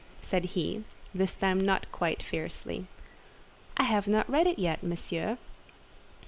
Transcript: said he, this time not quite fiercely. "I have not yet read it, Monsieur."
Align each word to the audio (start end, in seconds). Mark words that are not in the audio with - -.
said 0.19 0.43
he, 0.45 0.83
this 1.13 1.35
time 1.35 1.61
not 1.61 1.85
quite 1.91 2.23
fiercely. 2.23 2.87
"I 3.77 3.83
have 3.83 4.07
not 4.07 4.27
yet 4.27 4.47
read 4.57 4.57
it, 4.57 4.81
Monsieur." 4.83 5.37